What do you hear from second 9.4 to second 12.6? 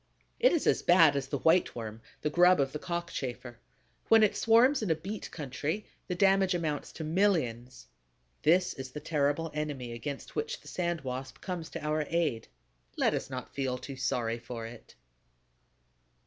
enemy against which the Sand Wasp comes to our aid.